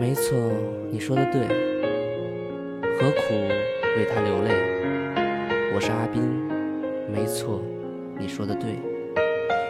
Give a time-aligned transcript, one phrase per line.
[0.00, 0.34] 没错，
[0.90, 1.42] 你说的对，
[2.98, 3.34] 何苦
[3.98, 4.50] 为他流泪？
[5.74, 6.22] 我是阿斌，
[7.12, 7.60] 没错，
[8.18, 8.80] 你说的对，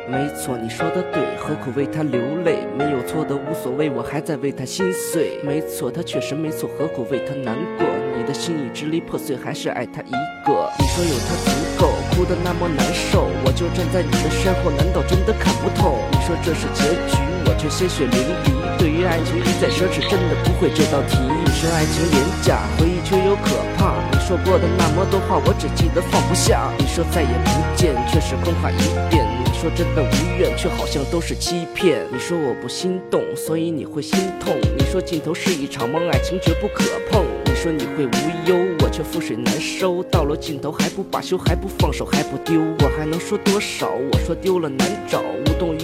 [0.08, 2.58] 没错，你说的对，何苦为他流泪？
[2.79, 5.41] 没有错的无所谓，我还在为他心碎。
[5.43, 7.85] 没错，他确实没错，何苦为他难过？
[8.17, 10.12] 你的心已支离破碎，还是爱他一
[10.47, 10.71] 个？
[10.79, 15.99] 你说有他足够，哭得那么难受，我就站在你的身后，难道真的看不透？
[16.12, 17.19] 你说这是结局，
[17.51, 18.61] 我却鲜血淋漓。
[18.79, 21.18] 对于爱情一再奢侈，真的不会这道题。
[21.18, 23.96] 你说爱情廉价，回忆却又可怕。
[24.12, 26.70] 你说过的那么多话，我只记得放不下。
[26.78, 29.27] 你说再也不见，却是空话一遍。
[29.45, 32.06] 你说真的无怨，却好像都是欺骗。
[32.12, 34.56] 你说我不心动，所以你会心痛。
[34.78, 37.24] 你说尽头是一场梦，爱情绝不可碰。
[37.46, 40.04] 你说你会无忧，我却覆水难收。
[40.04, 43.90] 到了尽头还不罢休，还不放手，还不丢，我还能说多少？
[44.12, 45.80] 我说丢了难找，无动于，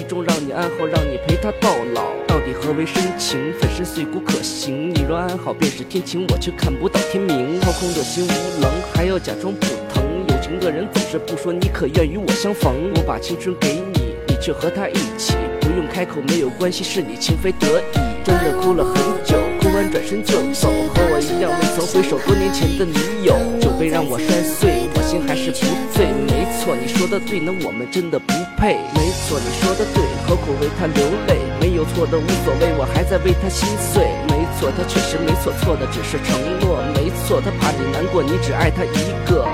[0.46, 2.12] 你安好，让你陪他到老。
[2.24, 3.52] 到底何为深情？
[3.58, 4.94] 粉身碎骨可行？
[4.94, 7.58] 你若安好便是天晴，我却看不到天明。
[7.58, 10.04] 掏空的心无棱，还要假装不疼。
[10.28, 12.72] 有情的人总是不说，你可愿与我相逢？
[12.94, 17.98] 我把青春给你，你却和他一起，不用开口，没有关系，是你情非得已。
[18.22, 20.70] 真的哭了很久，哭完转身就走，
[21.86, 23.34] 回首多年前的女友。
[23.60, 26.06] 酒杯让我摔碎，我心还是不醉。
[26.26, 28.74] 没错，你说的对，那我们真的不配。
[28.94, 31.38] 没错，你说的对，何苦为他流泪？
[31.60, 34.02] 没有错的无所谓，我还在为他心碎。
[34.28, 36.82] 没错，他确实没错，错的只是承诺。
[36.94, 39.46] 没错，他怕你难过，你只爱他一个。